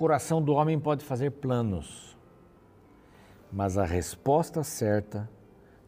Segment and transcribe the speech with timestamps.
[0.00, 2.16] Coração do homem pode fazer planos,
[3.52, 5.28] mas a resposta certa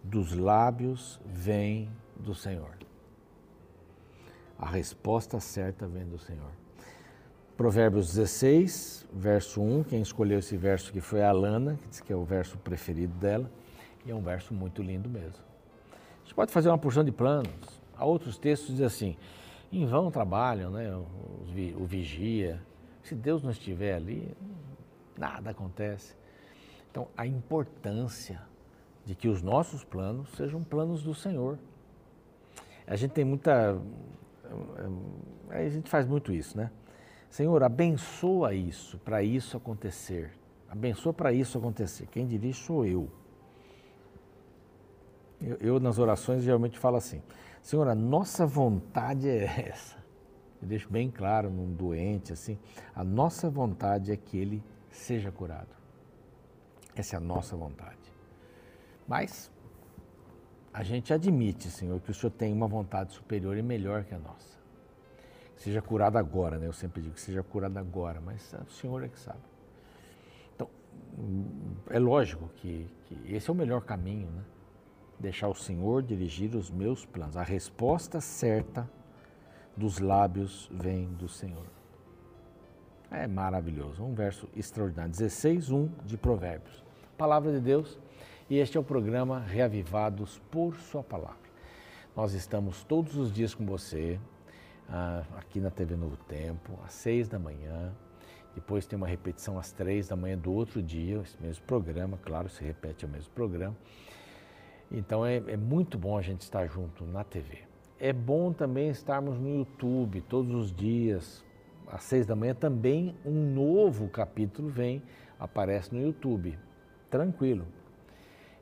[0.04, 2.76] dos lábios vem do Senhor.
[4.58, 6.50] A resposta certa vem do Senhor.
[7.56, 12.12] Provérbios 16, verso 1, quem escolheu esse verso que foi a Alana, que diz que
[12.12, 13.50] é o verso preferido dela,
[14.04, 15.42] e é um verso muito lindo mesmo.
[16.22, 17.80] Gente pode fazer uma porção de planos.
[17.96, 19.16] Há outros textos que dizem assim,
[19.72, 22.60] em vão trabalham, né, o vigia.
[23.02, 24.36] Se Deus não estiver ali,
[25.16, 26.14] nada acontece.
[26.90, 28.40] Então, a importância
[29.04, 31.58] de que os nossos planos sejam planos do Senhor.
[32.86, 33.80] A gente tem muita.
[35.50, 36.70] A gente faz muito isso, né?
[37.30, 40.32] Senhor, abençoa isso, para isso acontecer.
[40.68, 42.06] Abençoa para isso acontecer.
[42.06, 43.08] Quem dirige sou eu.
[45.40, 45.56] eu.
[45.60, 47.22] Eu, nas orações, geralmente falo assim:
[47.62, 50.01] Senhor, a nossa vontade é essa.
[50.62, 52.56] Eu deixo bem claro num doente, assim:
[52.94, 55.74] a nossa vontade é que ele seja curado.
[56.94, 57.98] Essa é a nossa vontade.
[59.08, 59.50] Mas
[60.72, 64.18] a gente admite, Senhor, que o Senhor tem uma vontade superior e melhor que a
[64.18, 64.56] nossa.
[65.56, 66.68] Que seja curado agora, né?
[66.68, 69.40] Eu sempre digo que seja curado agora, mas o Senhor é que sabe.
[70.54, 70.68] Então,
[71.90, 74.44] é lógico que, que esse é o melhor caminho, né?
[75.18, 77.36] Deixar o Senhor dirigir os meus planos.
[77.36, 78.88] A resposta certa
[79.76, 81.66] dos lábios vem do Senhor.
[83.10, 84.02] É maravilhoso.
[84.02, 85.10] Um verso extraordinário.
[85.10, 86.82] 16, 1 de Provérbios.
[87.16, 87.98] Palavra de Deus
[88.52, 91.36] e este é o programa Reavivados por Sua Palavra.
[92.14, 94.20] Nós estamos todos os dias com você,
[94.88, 97.94] ah, aqui na TV Novo Tempo, às seis da manhã.
[98.54, 102.50] Depois tem uma repetição às três da manhã do outro dia, esse mesmo programa, claro,
[102.50, 103.74] se repete o mesmo programa.
[104.90, 107.71] Então é, é muito bom a gente estar junto na TV.
[108.04, 111.44] É bom também estarmos no YouTube todos os dias,
[111.86, 115.00] às seis da manhã também um novo capítulo vem,
[115.38, 116.58] aparece no YouTube.
[117.08, 117.64] Tranquilo,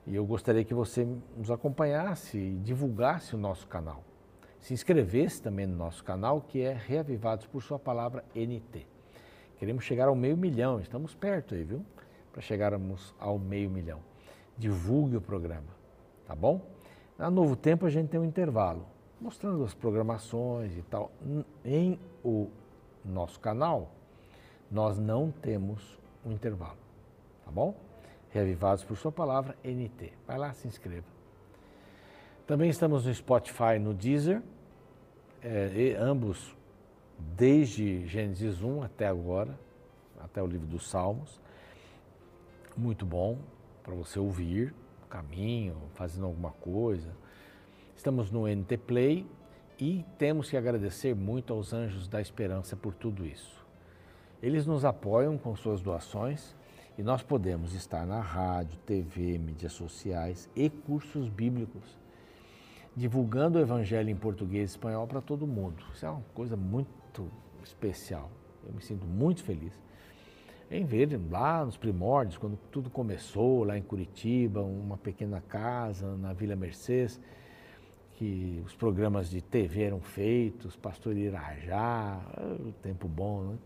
[0.07, 4.05] e eu gostaria que você nos acompanhasse e divulgasse o nosso canal.
[4.59, 8.87] Se inscrevesse também no nosso canal, que é Reavivados por Sua Palavra NT.
[9.59, 11.83] Queremos chegar ao meio milhão, estamos perto aí, viu?
[12.31, 14.01] Para chegarmos ao meio milhão.
[14.59, 15.75] Divulgue o programa,
[16.27, 16.61] tá bom?
[17.17, 18.85] Na Novo Tempo a gente tem um intervalo,
[19.21, 21.11] mostrando as programações e tal.
[21.65, 22.49] Em o
[23.05, 23.91] nosso canal,
[24.71, 26.79] nós não temos um intervalo,
[27.45, 27.75] tá bom?
[28.31, 30.13] Reavivados por Sua Palavra, NT.
[30.27, 31.07] Vai lá, se inscreva.
[32.47, 34.43] Também estamos no Spotify, no Deezer,
[35.43, 36.57] é, ambos
[37.19, 39.59] desde Gênesis 1 até agora,
[40.21, 41.41] até o livro dos Salmos.
[42.77, 43.39] Muito bom
[43.83, 44.75] para você ouvir,
[45.09, 47.11] caminho, fazendo alguma coisa.
[48.01, 49.27] Estamos no NT Play
[49.79, 53.63] e temos que agradecer muito aos Anjos da Esperança por tudo isso.
[54.43, 56.57] Eles nos apoiam com suas doações
[56.97, 61.99] e nós podemos estar na rádio, TV, mídias sociais e cursos bíblicos,
[62.97, 65.85] divulgando o Evangelho em português e espanhol para todo mundo.
[65.93, 67.31] Isso é uma coisa muito
[67.63, 68.31] especial.
[68.67, 69.79] Eu me sinto muito feliz
[70.71, 76.33] em ver lá nos primórdios, quando tudo começou, lá em Curitiba, uma pequena casa na
[76.33, 77.21] Vila Mercedes,
[78.21, 82.21] que os programas de TV eram feitos, Pastor Irajá,
[82.61, 83.59] o tempo bom, né?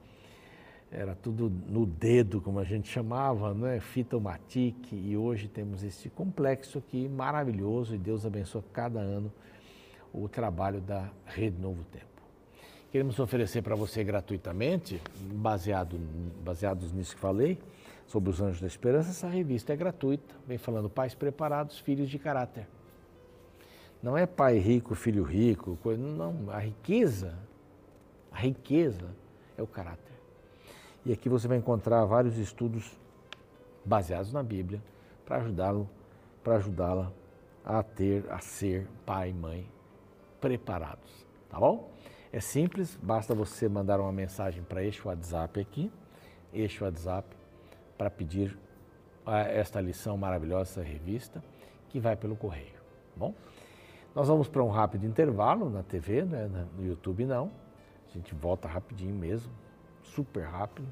[0.92, 3.80] era tudo no dedo, como a gente chamava, né?
[3.80, 9.32] fita matic, e hoje temos esse complexo aqui maravilhoso e Deus abençoa cada ano
[10.12, 12.22] o trabalho da Rede Novo Tempo.
[12.92, 15.98] Queremos oferecer para você gratuitamente, baseado,
[16.44, 17.58] baseados nisso que falei,
[18.06, 22.20] sobre os Anjos da Esperança, essa revista é gratuita, vem falando pais preparados, filhos de
[22.20, 22.68] caráter.
[24.04, 27.38] Não é pai rico, filho rico, coisa, não, a riqueza,
[28.30, 29.06] a riqueza
[29.56, 30.12] é o caráter.
[31.06, 33.00] E aqui você vai encontrar vários estudos
[33.82, 34.78] baseados na Bíblia
[35.24, 35.88] para ajudá-lo,
[36.42, 37.10] para ajudá-la
[37.64, 39.66] a ter, a ser pai e mãe
[40.38, 41.90] preparados, tá bom?
[42.30, 45.90] É simples, basta você mandar uma mensagem para este WhatsApp aqui,
[46.52, 47.26] este WhatsApp,
[47.96, 48.54] para pedir
[49.48, 51.42] esta lição maravilhosa, essa revista,
[51.88, 53.34] que vai pelo correio, tá bom?
[54.14, 56.48] Nós vamos para um rápido intervalo na TV, né?
[56.76, 57.50] no YouTube não,
[58.08, 59.52] a gente volta rapidinho mesmo,
[60.04, 60.86] super rápido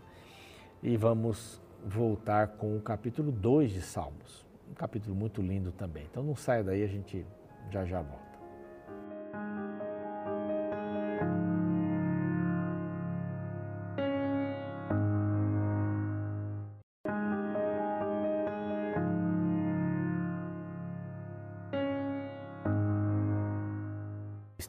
[0.82, 4.44] e vamos voltar com o capítulo 2 de Salmos.
[4.68, 6.04] Um capítulo muito lindo também.
[6.10, 7.24] Então não saia daí, a gente
[7.70, 8.31] já já volta.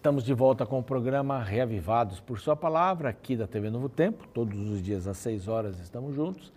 [0.04, 4.28] Estamos de volta com o programa Reavivados por Sua Palavra, aqui da TV Novo Tempo.
[4.34, 6.52] Todos os dias às 6 horas estamos juntos.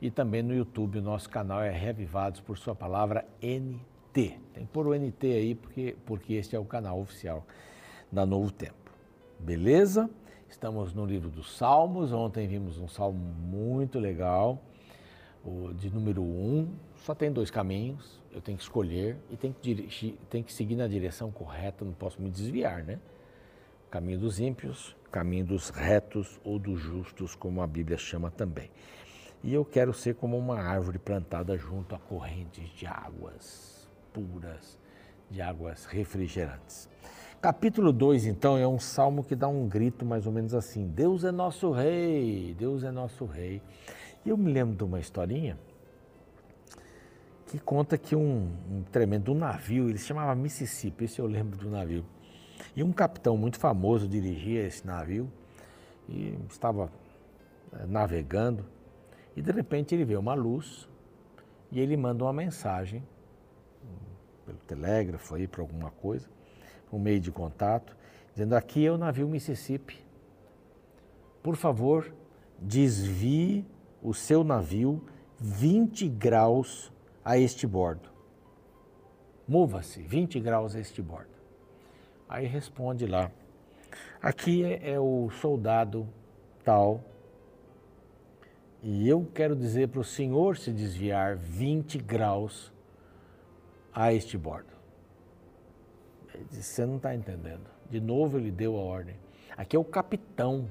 [0.00, 4.40] E também no YouTube, o nosso canal é Reavivados por Sua Palavra NT.
[4.54, 7.44] Tem que pôr o NT aí, porque, porque este é o canal oficial
[8.10, 8.90] da Novo Tempo.
[9.38, 10.08] Beleza?
[10.48, 12.10] Estamos no livro dos Salmos.
[12.10, 14.62] Ontem vimos um salmo muito legal,
[15.44, 16.24] o de número 1.
[16.24, 16.68] Um.
[16.96, 20.76] Só tem dois caminhos eu tenho que escolher e tenho que, dirigir, tenho que seguir
[20.76, 23.00] na direção correta, não posso me desviar, né?
[23.90, 28.70] Caminho dos ímpios, caminho dos retos ou dos justos, como a Bíblia chama também.
[29.42, 34.78] E eu quero ser como uma árvore plantada junto a correntes de águas puras,
[35.28, 36.88] de águas refrigerantes.
[37.40, 41.24] Capítulo 2, então, é um salmo que dá um grito mais ou menos assim: Deus
[41.24, 43.60] é nosso rei, Deus é nosso rei.
[44.24, 45.58] E eu me lembro de uma historinha
[47.48, 51.58] que conta que um, um tremendo um navio, ele se chamava Mississippi, esse eu lembro
[51.58, 52.04] do navio.
[52.76, 55.32] E um capitão muito famoso dirigia esse navio
[56.06, 56.92] e estava
[57.72, 58.66] eh, navegando
[59.34, 60.86] e de repente ele vê uma luz
[61.72, 63.02] e ele manda uma mensagem
[64.44, 66.28] pelo telégrafo aí para alguma coisa,
[66.92, 67.96] um meio de contato,
[68.34, 69.98] dizendo aqui é o navio Mississippi.
[71.42, 72.12] Por favor,
[72.58, 73.64] desvie
[74.02, 75.02] o seu navio
[75.38, 76.92] 20 graus
[77.28, 78.08] a este bordo.
[79.46, 81.28] Mova-se 20 graus a este bordo.
[82.26, 83.30] Aí responde lá.
[84.22, 86.08] Aqui é, é o soldado
[86.64, 87.04] tal.
[88.82, 92.72] E eu quero dizer para o senhor se desviar 20 graus
[93.92, 94.72] a este bordo.
[96.32, 97.68] Ele disse, você não está entendendo.
[97.90, 99.16] De novo ele deu a ordem.
[99.54, 100.66] Aqui é o capitão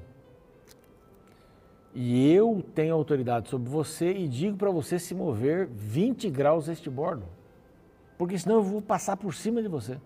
[1.94, 6.90] e eu tenho autoridade sobre você e digo para você se mover 20 graus este
[6.90, 7.24] bordo,
[8.16, 9.98] porque senão eu vou passar por cima de você.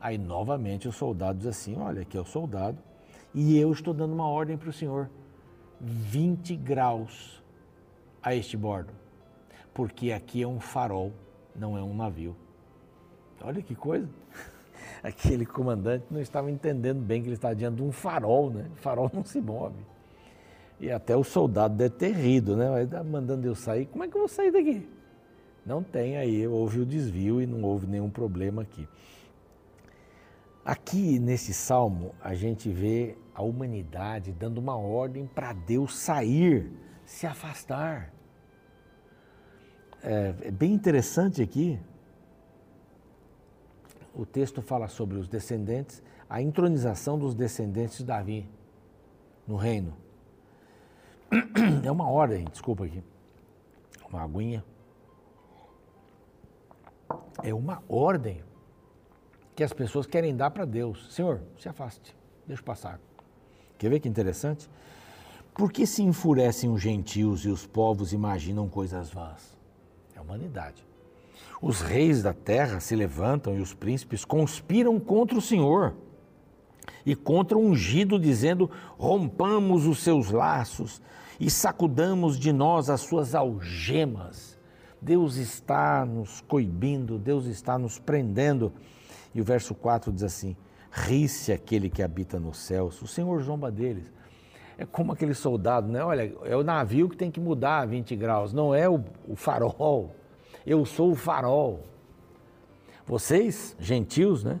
[0.00, 2.78] Aí novamente o soldado diz assim: Olha, aqui é o soldado
[3.34, 5.10] e eu estou dando uma ordem para o senhor:
[5.80, 7.42] 20 graus
[8.22, 8.92] a este bordo,
[9.72, 11.12] porque aqui é um farol,
[11.54, 12.36] não é um navio.
[13.40, 14.08] Olha que coisa!
[15.02, 18.68] Aquele comandante não estava entendendo bem que ele estava diante de um farol, né?
[18.72, 19.95] O farol não se move.
[20.78, 22.68] E até o soldado deve ter rido, né?
[22.68, 23.86] Vai tá mandando eu sair.
[23.86, 24.86] Como é que eu vou sair daqui?
[25.64, 28.86] Não tem aí, houve o desvio e não houve nenhum problema aqui.
[30.64, 36.70] Aqui nesse salmo, a gente vê a humanidade dando uma ordem para Deus sair,
[37.04, 38.12] se afastar.
[40.02, 41.80] É, é bem interessante aqui.
[44.14, 48.48] O texto fala sobre os descendentes, a entronização dos descendentes de Davi
[49.46, 50.05] no reino.
[51.84, 53.02] É uma ordem, desculpa aqui.
[54.08, 54.64] Uma aguinha.
[57.42, 58.42] É uma ordem
[59.54, 61.12] que as pessoas querem dar para Deus.
[61.14, 63.00] Senhor, se afaste, deixa passar.
[63.78, 64.68] Quer ver que interessante?
[65.54, 69.56] Por que se enfurecem os gentios e os povos imaginam coisas vãs?
[70.14, 70.84] É a humanidade.
[71.60, 75.94] Os reis da terra se levantam e os príncipes conspiram contra o Senhor
[77.06, 78.68] e contra o ungido, dizendo:
[78.98, 81.00] rompamos os seus laços
[81.38, 84.58] e sacudamos de nós as suas algemas.
[85.00, 88.72] Deus está nos coibindo, Deus está nos prendendo.
[89.32, 90.56] E o verso 4 diz assim:
[90.90, 94.12] ri-se aquele que habita nos céus, o Senhor zomba deles.
[94.78, 96.04] É como aquele soldado, né?
[96.04, 99.36] Olha, é o navio que tem que mudar a 20 graus, não é o, o
[99.36, 100.14] farol.
[100.66, 101.84] Eu sou o farol.
[103.06, 104.60] Vocês, gentios, né?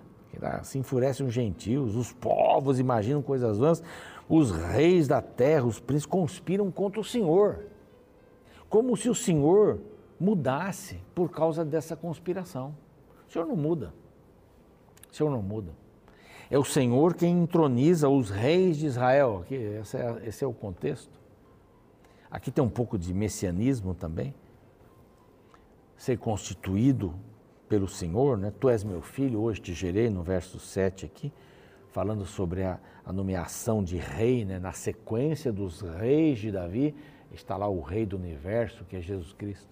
[0.62, 3.82] Se enfurecem os gentios, os povos imaginam coisas vãs,
[4.28, 7.66] os reis da terra, os príncipes conspiram contra o Senhor.
[8.68, 9.78] Como se o Senhor
[10.18, 12.74] mudasse por causa dessa conspiração.
[13.28, 13.92] O Senhor não muda.
[15.10, 15.72] O Senhor não muda.
[16.50, 19.40] É o Senhor quem entroniza os reis de Israel.
[19.42, 21.18] Aqui, esse, é, esse é o contexto.
[22.30, 24.34] Aqui tem um pouco de messianismo também.
[25.96, 27.14] Ser constituído
[27.68, 28.52] pelo Senhor, né?
[28.58, 31.32] Tu és meu filho, hoje te gerei, no verso 7 aqui,
[31.90, 34.58] falando sobre a, a nomeação de rei, né?
[34.58, 36.94] na sequência dos reis de Davi,
[37.32, 39.68] está lá o rei do universo, que é Jesus Cristo.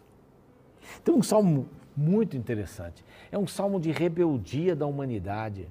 [1.00, 3.04] Então, um salmo muito interessante.
[3.30, 5.68] É um salmo de rebeldia da humanidade.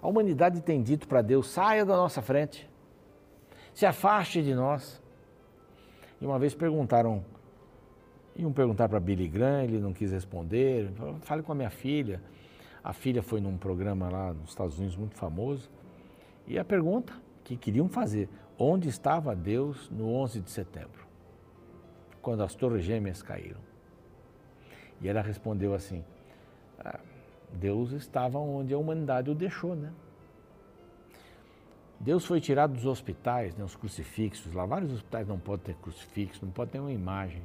[0.00, 2.68] A humanidade tem dito para Deus: saia da nossa frente,
[3.72, 5.00] se afaste de nós.
[6.20, 7.24] E uma vez perguntaram
[8.36, 10.90] Iam perguntar para Billy Graham, ele não quis responder.
[11.20, 12.20] Fale com a minha filha.
[12.82, 15.70] A filha foi num programa lá nos Estados Unidos muito famoso.
[16.46, 17.12] E a pergunta
[17.44, 21.06] que queriam fazer: onde estava Deus no 11 de setembro?
[22.20, 23.60] Quando as Torres Gêmeas caíram.
[25.00, 26.02] E ela respondeu assim:
[26.78, 27.00] ah,
[27.52, 29.92] Deus estava onde a humanidade o deixou, né?
[32.00, 36.44] Deus foi tirado dos hospitais, né, os crucifixos, lá vários hospitais não podem ter crucifixo,
[36.44, 37.40] não pode ter uma imagem.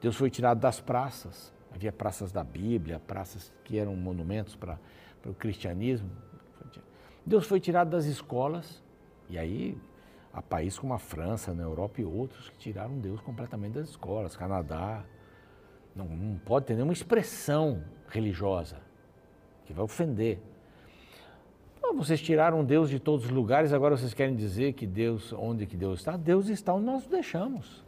[0.00, 4.78] Deus foi tirado das praças, havia praças da Bíblia, praças que eram monumentos para
[5.24, 6.10] o cristianismo.
[7.24, 8.82] Deus foi tirado das escolas,
[9.28, 9.76] e aí
[10.32, 14.36] há países como a França, na Europa e outros que tiraram Deus completamente das escolas,
[14.36, 15.04] Canadá.
[15.94, 18.76] Não, não pode ter nenhuma expressão religiosa
[19.64, 20.40] que vai ofender.
[21.96, 25.76] Vocês tiraram Deus de todos os lugares, agora vocês querem dizer que Deus, onde que
[25.76, 26.14] Deus está?
[26.16, 27.85] Deus está onde nós o deixamos.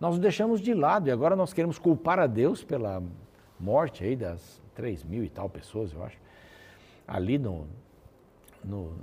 [0.00, 3.02] Nós o deixamos de lado e agora nós queremos culpar a Deus pela
[3.58, 6.18] morte aí das três mil e tal pessoas, eu acho,
[7.08, 7.66] ali no,
[8.62, 8.94] no,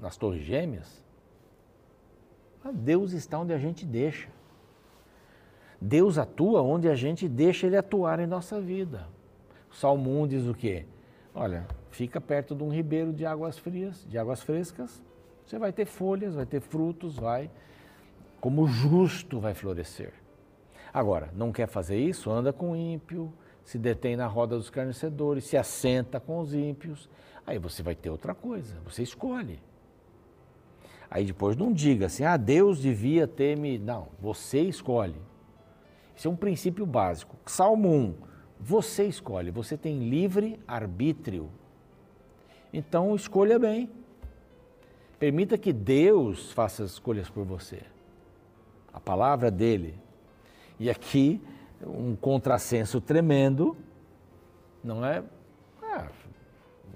[0.00, 1.02] nas Torres Gêmeas.
[2.72, 4.28] Deus está onde a gente deixa.
[5.80, 9.08] Deus atua onde a gente deixa Ele atuar em nossa vida.
[9.70, 10.86] O Salmo 1 diz o quê?
[11.34, 15.02] Olha, fica perto de um ribeiro de águas frias, de águas frescas,
[15.44, 17.50] você vai ter folhas, vai ter frutos, vai,
[18.40, 20.12] como justo vai florescer.
[20.92, 22.30] Agora, não quer fazer isso?
[22.30, 23.32] Anda com ímpio,
[23.64, 27.08] se detém na roda dos carnecedores, se assenta com os ímpios.
[27.46, 29.58] Aí você vai ter outra coisa, você escolhe.
[31.10, 33.78] Aí depois não diga assim, ah, Deus devia ter me.
[33.78, 35.20] Não, você escolhe.
[36.16, 37.36] Isso é um princípio básico.
[37.46, 38.14] Salmo 1,
[38.60, 41.50] você escolhe, você tem livre arbítrio.
[42.72, 43.90] Então escolha bem.
[45.18, 47.82] Permita que Deus faça as escolhas por você.
[48.92, 50.01] A palavra dele.
[50.82, 51.40] E aqui,
[51.80, 53.76] um contrassenso tremendo,
[54.82, 55.22] não é?
[55.80, 56.08] Ah,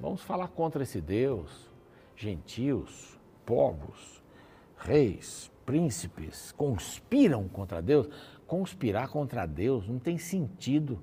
[0.00, 1.70] vamos falar contra esse Deus.
[2.16, 4.20] Gentios, povos,
[4.76, 8.08] reis, príncipes conspiram contra Deus.
[8.44, 10.98] Conspirar contra Deus não tem sentido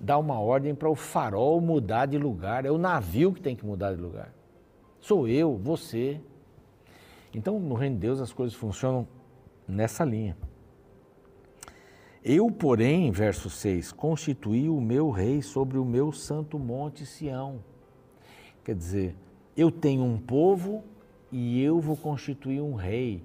[0.00, 2.66] dar uma ordem para o farol mudar de lugar.
[2.66, 4.34] É o navio que tem que mudar de lugar.
[4.98, 6.20] Sou eu, você.
[7.32, 9.06] Então, no reino de Deus, as coisas funcionam
[9.68, 10.36] nessa linha.
[12.24, 17.58] Eu, porém, verso 6, constituí o meu rei sobre o meu santo monte Sião.
[18.64, 19.16] Quer dizer,
[19.56, 20.84] eu tenho um povo
[21.32, 23.24] e eu vou constituir um rei.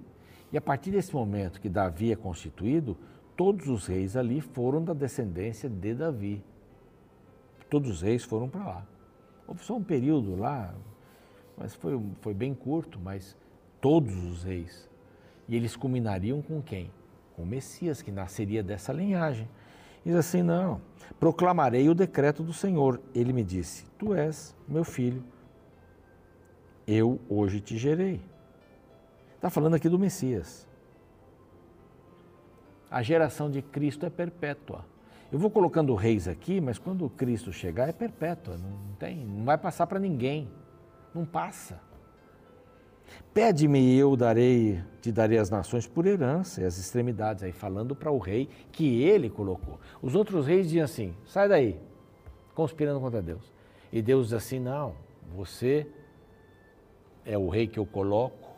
[0.52, 2.98] E a partir desse momento que Davi é constituído,
[3.36, 6.44] todos os reis ali foram da descendência de Davi.
[7.70, 8.88] Todos os reis foram para lá.
[9.48, 10.74] Houve só um período lá,
[11.56, 13.38] mas foi, foi bem curto, mas
[13.80, 14.90] todos os reis.
[15.48, 16.90] E eles culminariam com quem?
[17.38, 19.48] O Messias, que nasceria dessa linhagem.
[20.04, 20.82] Diz assim: Não,
[21.20, 23.00] proclamarei o decreto do Senhor.
[23.14, 25.24] Ele me disse: Tu és meu filho,
[26.88, 28.20] eu hoje te gerei.
[29.36, 30.68] Está falando aqui do Messias.
[32.90, 34.84] A geração de Cristo é perpétua.
[35.32, 39.58] Eu vou colocando reis aqui, mas quando Cristo chegar é perpétua, não tem, não vai
[39.58, 40.50] passar para ninguém.
[41.14, 41.82] Não passa.
[43.34, 47.96] Pede-me e eu darei, te darei as nações por herança e as extremidades, aí falando
[47.96, 49.80] para o rei que ele colocou.
[50.02, 51.80] Os outros reis diziam assim: sai daí,
[52.56, 53.54] conspirando contra Deus.
[53.92, 54.96] E Deus diz assim: não,
[55.36, 55.88] você
[57.26, 58.50] é o rei que eu coloco,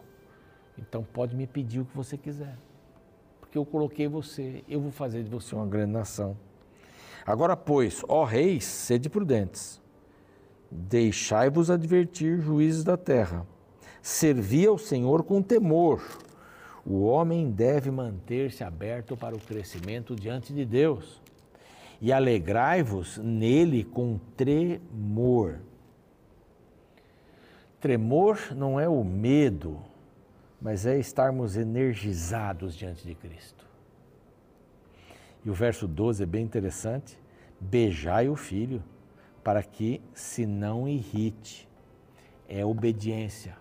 [0.77, 2.57] então pode me pedir o que você quiser
[3.49, 6.37] porque eu coloquei você, eu vou fazer de você uma grande nação.
[7.25, 9.81] Agora, pois, ó reis, sede prudentes,
[10.69, 13.47] deixai-vos advertir, juízes da terra,
[14.01, 16.01] servi ao Senhor com temor.
[16.85, 21.21] O homem deve manter-se aberto para o crescimento diante de Deus.
[22.01, 25.59] E alegrai-vos nele com tremor.
[27.79, 29.79] Tremor não é o medo,
[30.61, 33.65] mas é estarmos energizados diante de Cristo.
[35.45, 37.17] E o verso 12 é bem interessante:
[37.59, 38.83] beijai o filho,
[39.43, 41.67] para que se não irrite.
[42.47, 43.55] É obediência.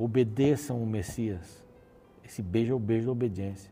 [0.00, 1.66] Obedeçam o Messias.
[2.24, 3.68] Esse beijo é o beijo da obediência.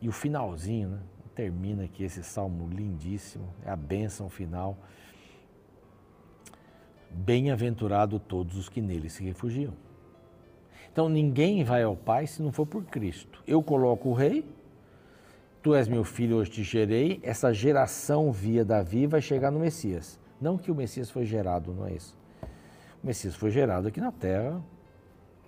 [0.00, 1.00] E o finalzinho, né?
[1.34, 4.78] termina aqui esse salmo lindíssimo, é a bênção final.
[7.10, 9.72] Bem-aventurado todos os que nele se refugiam.
[10.92, 13.42] Então ninguém vai ao Pai se não for por Cristo.
[13.48, 14.44] Eu coloco o rei,
[15.60, 17.18] tu és meu filho, hoje te gerei.
[17.24, 20.20] Essa geração via Davi vai chegar no Messias.
[20.40, 22.16] Não que o Messias foi gerado, não é isso.
[23.02, 24.62] O Messias foi gerado aqui na terra,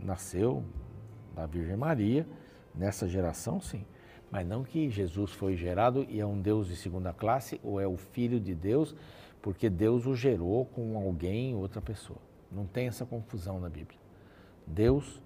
[0.03, 0.65] nasceu
[1.35, 2.27] da Virgem Maria,
[2.75, 3.85] nessa geração sim.
[4.31, 7.87] Mas não que Jesus foi gerado e é um Deus de segunda classe ou é
[7.87, 8.95] o Filho de Deus,
[9.43, 12.19] porque Deus o gerou com alguém, outra pessoa.
[12.51, 13.99] Não tem essa confusão na Bíblia.
[14.67, 15.21] Deus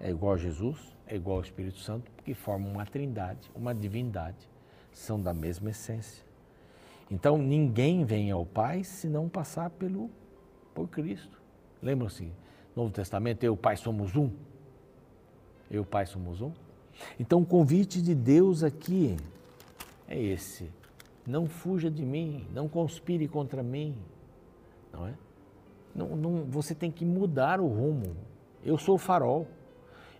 [0.00, 4.48] é igual a Jesus, é igual ao Espírito Santo, porque formam uma trindade, uma divindade,
[4.92, 6.24] são da mesma essência.
[7.10, 10.10] Então ninguém vem ao Pai se não passar pelo
[10.74, 11.40] por Cristo.
[11.82, 12.30] Lembram-se,
[12.78, 14.30] Novo Testamento, eu e o Pai somos um.
[15.68, 16.52] Eu e o Pai somos um.
[17.18, 19.16] Então o convite de Deus aqui
[20.06, 20.70] é esse.
[21.26, 23.96] Não fuja de mim, não conspire contra mim.
[24.92, 25.14] Não é?
[25.92, 28.16] Não, não, você tem que mudar o rumo.
[28.64, 29.48] Eu sou o farol.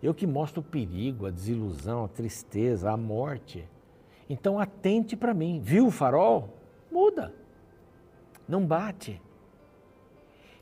[0.02, 3.64] Eu que mostro o perigo, a desilusão, a tristeza, a morte.
[4.28, 5.60] Então atente para mim.
[5.60, 6.56] Viu o farol?
[6.90, 7.32] Muda.
[8.48, 9.22] Não bate.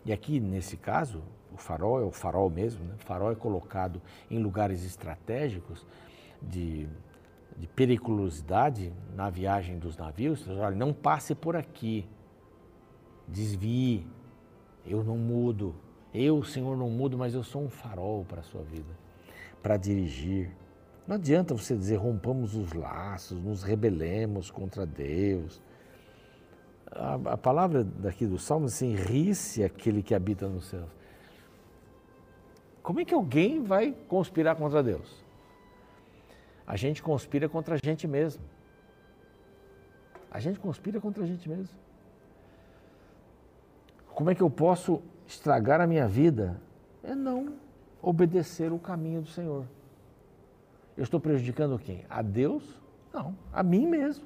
[0.04, 1.22] E aqui, nesse caso,
[1.56, 2.94] o farol é o farol mesmo, né?
[3.00, 5.86] o farol é colocado em lugares estratégicos
[6.40, 6.86] de,
[7.56, 10.46] de periculosidade na viagem dos navios.
[10.48, 12.06] Olha, não passe por aqui,
[13.26, 14.06] desvie,
[14.84, 15.74] eu não mudo.
[16.12, 18.92] Eu, Senhor, não mudo, mas eu sou um farol para a sua vida,
[19.62, 20.50] para dirigir.
[21.06, 25.62] Não adianta você dizer rompamos os laços, nos rebelemos contra Deus.
[26.90, 30.88] A, palavra daqui do Salmo assim, ri-se aquele que habita nos céus.
[32.86, 35.24] Como é que alguém vai conspirar contra Deus?
[36.64, 38.44] A gente conspira contra a gente mesmo.
[40.30, 41.76] A gente conspira contra a gente mesmo.
[44.14, 46.60] Como é que eu posso estragar a minha vida?
[47.02, 47.54] É não
[48.00, 49.64] obedecer o caminho do Senhor.
[50.96, 52.04] Eu estou prejudicando quem?
[52.08, 52.80] A Deus?
[53.12, 54.24] Não, a mim mesmo.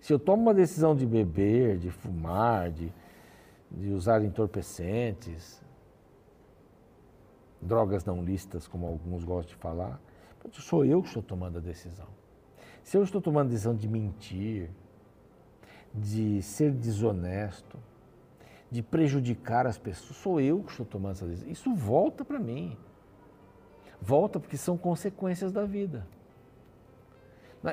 [0.00, 2.92] Se eu tomo uma decisão de beber, de fumar, de,
[3.70, 5.62] de usar entorpecentes,
[7.60, 10.00] drogas não listas, como alguns gostam de falar,
[10.52, 12.06] sou eu que estou tomando a decisão.
[12.82, 14.70] Se eu estou tomando a decisão de mentir,
[15.92, 17.78] de ser desonesto,
[18.70, 20.16] de prejudicar as pessoas.
[20.16, 21.50] Sou eu que estou tomando essa decisão.
[21.50, 22.76] Isso volta para mim.
[24.00, 26.06] Volta porque são consequências da vida.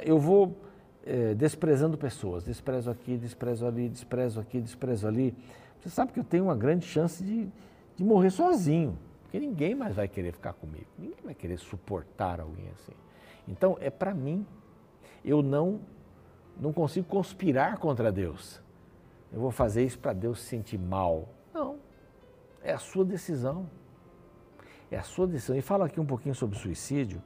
[0.04, 0.58] Eu vou
[1.05, 5.36] é, desprezando pessoas, desprezo aqui, desprezo ali, desprezo aqui, desprezo ali.
[5.79, 7.48] Você sabe que eu tenho uma grande chance de,
[7.96, 8.98] de morrer sozinho,
[9.36, 12.94] porque ninguém mais vai querer ficar comigo, ninguém vai querer suportar alguém assim.
[13.46, 14.46] Então é para mim.
[15.24, 15.82] Eu não
[16.58, 18.64] não consigo conspirar contra Deus
[19.34, 21.28] eu vou fazer isso para Deus se sentir mal.
[21.54, 21.78] Não.
[22.64, 23.70] É a sua decisão.
[24.90, 25.58] É a sua decisão.
[25.58, 27.22] E fala aqui um pouquinho sobre suicídio.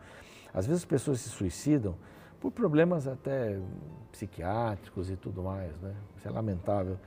[0.52, 1.96] Às vezes as pessoas se suicidam
[2.40, 3.60] por problemas até
[4.12, 5.94] psiquiátricos e tudo mais, né?
[6.18, 6.98] Isso é lamentável.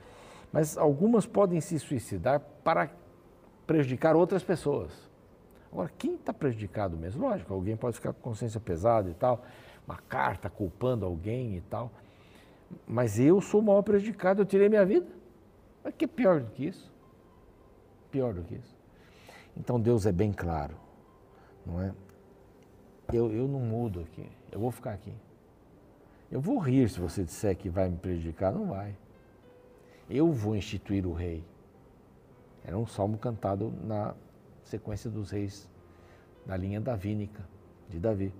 [0.53, 2.89] Mas algumas podem se suicidar para
[3.65, 4.91] prejudicar outras pessoas.
[5.71, 7.27] Agora, quem está prejudicado mesmo?
[7.27, 9.43] Lógico, alguém pode ficar com consciência pesada e tal,
[9.87, 11.91] uma carta culpando alguém e tal.
[12.87, 15.07] Mas eu sou o maior prejudicado, eu tirei minha vida.
[15.83, 16.91] Mas que pior do que isso?
[18.11, 18.75] Pior do que isso.
[19.57, 20.75] Então Deus é bem claro,
[21.65, 21.93] não é?
[23.11, 25.13] Eu, eu não mudo aqui, eu vou ficar aqui.
[26.31, 28.95] Eu vou rir se você disser que vai me prejudicar, não vai.
[30.09, 31.43] Eu vou instituir o rei.
[32.63, 34.15] Era um salmo cantado na
[34.63, 35.69] sequência dos reis
[36.45, 37.47] da linha davínica
[37.89, 38.33] de Davi.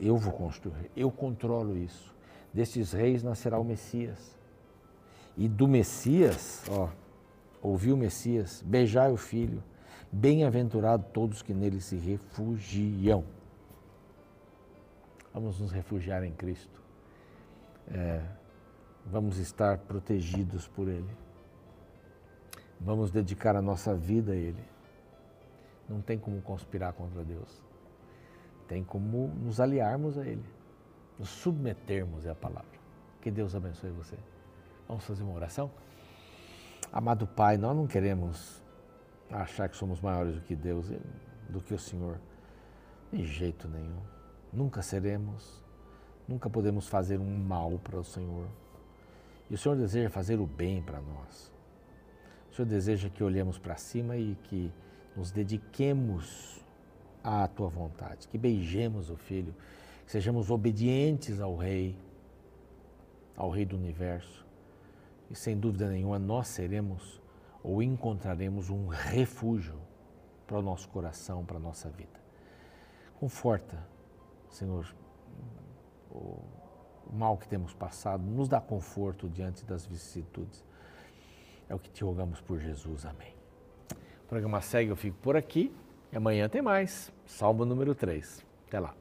[0.00, 2.12] Eu vou construir, eu controlo isso
[2.52, 4.36] destes reis nascerá o Messias.
[5.36, 6.90] E do Messias, ó,
[7.62, 9.62] ouviu o Messias, beijai o filho,
[10.10, 13.24] bem-aventurado todos que nele se refugiam.
[15.32, 16.82] Vamos nos refugiar em Cristo.
[17.90, 18.22] É,
[19.06, 21.08] vamos estar protegidos por Ele.
[22.84, 24.62] Vamos dedicar a nossa vida a Ele.
[25.88, 27.62] Não tem como conspirar contra Deus.
[28.68, 30.62] Tem como nos aliarmos a Ele
[31.18, 32.80] nos submetermos é a palavra.
[33.20, 34.16] Que Deus abençoe você.
[34.88, 35.70] Vamos fazer uma oração?
[36.92, 38.60] Amado Pai, nós não queremos
[39.30, 40.90] achar que somos maiores do que Deus,
[41.48, 42.18] do que o Senhor.
[43.12, 44.00] De jeito nenhum.
[44.52, 45.62] Nunca seremos,
[46.26, 48.48] nunca podemos fazer um mal para o Senhor.
[49.48, 51.51] E o Senhor deseja fazer o bem para nós.
[52.52, 54.70] O Senhor deseja que olhemos para cima e que
[55.16, 56.60] nos dediquemos
[57.24, 59.54] à tua vontade, que beijemos o Filho
[60.12, 61.96] sejamos obedientes ao Rei,
[63.34, 64.44] ao Rei do universo.
[65.30, 67.18] E sem dúvida nenhuma nós seremos
[67.62, 69.78] ou encontraremos um refúgio
[70.46, 72.20] para o nosso coração, para a nossa vida.
[73.18, 73.82] Conforta,
[74.50, 74.94] Senhor,
[76.10, 76.38] o
[77.10, 80.62] mal que temos passado, nos dá conforto diante das vicissitudes.
[81.72, 83.06] É o que te rogamos por Jesus.
[83.06, 83.34] Amém.
[84.24, 85.72] O programa segue, eu fico por aqui
[86.12, 87.10] e amanhã tem mais.
[87.24, 88.44] Salmo número 3.
[88.68, 88.94] Até lá.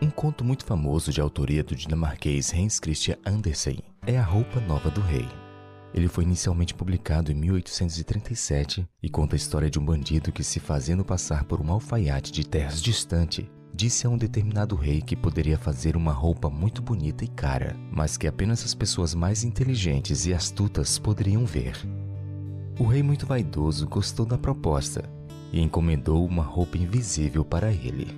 [0.00, 4.88] Um conto muito famoso de autoria do dinamarquês Hans Christian Andersen é A Roupa Nova
[4.88, 5.26] do Rei.
[5.92, 10.60] Ele foi inicialmente publicado em 1837 e conta a história de um bandido que, se
[10.60, 15.58] fazendo passar por um alfaiate de terras distante, disse a um determinado rei que poderia
[15.58, 20.32] fazer uma roupa muito bonita e cara, mas que apenas as pessoas mais inteligentes e
[20.32, 21.76] astutas poderiam ver.
[22.78, 25.04] O rei, muito vaidoso, gostou da proposta
[25.52, 28.08] e encomendou uma roupa invisível para ele.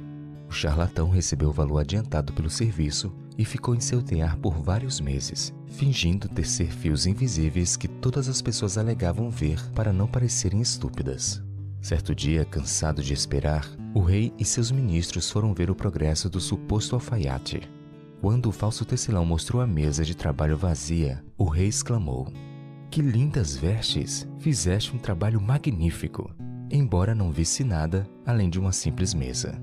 [0.48, 5.00] O charlatão recebeu o valor adiantado pelo serviço e ficou em seu tear por vários
[5.00, 11.45] meses, fingindo tecer fios invisíveis que todas as pessoas alegavam ver para não parecerem estúpidas.
[11.86, 16.40] Certo dia, cansado de esperar, o rei e seus ministros foram ver o progresso do
[16.40, 17.62] suposto alfaiate.
[18.20, 22.26] Quando o falso tecelão mostrou a mesa de trabalho vazia, o rei exclamou:
[22.90, 24.26] Que lindas vestes!
[24.40, 26.28] Fizeste um trabalho magnífico!
[26.72, 29.56] Embora não visse nada além de uma simples mesa.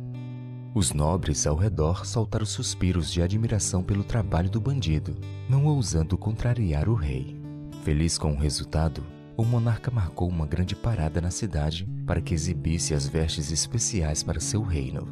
[0.74, 5.14] Os nobres ao redor soltaram suspiros de admiração pelo trabalho do bandido,
[5.50, 7.36] não ousando contrariar o rei.
[7.84, 9.04] Feliz com o resultado,
[9.36, 14.40] o monarca marcou uma grande parada na cidade para que exibisse as vestes especiais para
[14.40, 15.08] seu reino.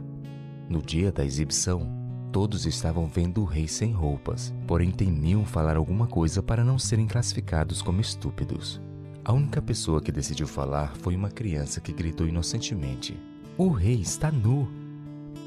[0.69, 1.89] No dia da exibição,
[2.31, 7.07] todos estavam vendo o rei sem roupas, porém temiam falar alguma coisa para não serem
[7.07, 8.79] classificados como estúpidos.
[9.25, 13.19] A única pessoa que decidiu falar foi uma criança que gritou inocentemente:
[13.57, 14.67] O rei está nu!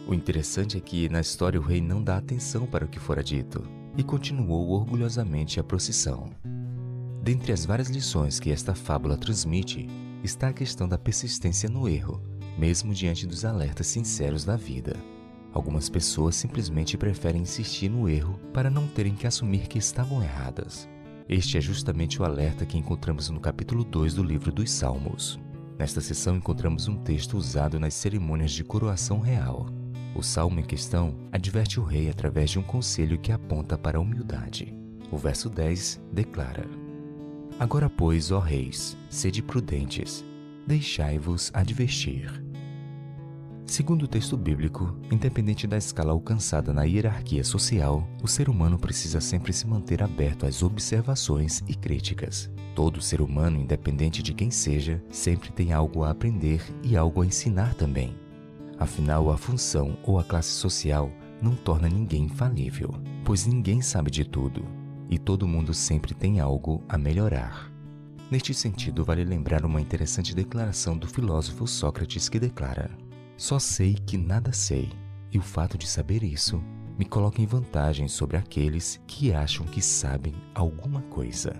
[0.06, 3.22] O interessante é que na história o rei não dá atenção para o que fora
[3.22, 3.64] dito
[3.96, 6.30] e continuou orgulhosamente a procissão.
[7.24, 9.88] Dentre as várias lições que esta fábula transmite,
[10.22, 12.22] está a questão da persistência no erro,
[12.58, 14.94] mesmo diante dos alertas sinceros da vida.
[15.50, 20.86] Algumas pessoas simplesmente preferem insistir no erro para não terem que assumir que estavam erradas.
[21.26, 25.40] Este é justamente o alerta que encontramos no capítulo 2 do livro dos Salmos.
[25.78, 29.64] Nesta sessão encontramos um texto usado nas cerimônias de coroação real.
[30.14, 34.00] O salmo em questão adverte o rei através de um conselho que aponta para a
[34.02, 34.76] humildade.
[35.10, 36.83] O verso 10 declara:
[37.58, 40.24] Agora, pois, ó reis, sede prudentes,
[40.66, 42.42] deixai-vos advertir.
[43.64, 49.20] Segundo o texto bíblico, independente da escala alcançada na hierarquia social, o ser humano precisa
[49.20, 52.50] sempre se manter aberto às observações e críticas.
[52.74, 57.26] Todo ser humano, independente de quem seja, sempre tem algo a aprender e algo a
[57.26, 58.16] ensinar também.
[58.78, 62.90] Afinal, a função ou a classe social não torna ninguém infalível,
[63.24, 67.70] pois ninguém sabe de tudo e todo mundo sempre tem algo a melhorar.
[68.30, 72.90] Neste sentido, vale lembrar uma interessante declaração do filósofo Sócrates que declara:
[73.36, 74.90] Só sei que nada sei,
[75.30, 76.62] e o fato de saber isso
[76.98, 81.54] me coloca em vantagem sobre aqueles que acham que sabem alguma coisa.